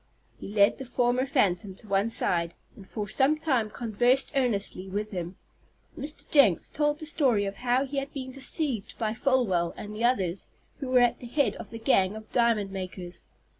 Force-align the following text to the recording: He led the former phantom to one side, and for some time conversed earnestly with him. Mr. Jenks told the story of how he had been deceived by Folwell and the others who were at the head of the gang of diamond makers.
He 0.39 0.47
led 0.47 0.79
the 0.79 0.85
former 0.85 1.27
phantom 1.27 1.75
to 1.75 1.87
one 1.87 2.09
side, 2.09 2.55
and 2.75 2.87
for 2.89 3.07
some 3.07 3.37
time 3.37 3.69
conversed 3.69 4.31
earnestly 4.33 4.89
with 4.89 5.11
him. 5.11 5.35
Mr. 5.95 6.27
Jenks 6.31 6.71
told 6.71 6.97
the 6.97 7.05
story 7.05 7.45
of 7.45 7.57
how 7.57 7.85
he 7.85 7.97
had 7.97 8.11
been 8.11 8.31
deceived 8.31 8.97
by 8.97 9.13
Folwell 9.13 9.75
and 9.77 9.93
the 9.95 10.03
others 10.03 10.47
who 10.79 10.87
were 10.87 11.01
at 11.01 11.19
the 11.19 11.27
head 11.27 11.55
of 11.57 11.69
the 11.69 11.77
gang 11.77 12.15
of 12.15 12.31
diamond 12.31 12.71
makers. 12.71 13.25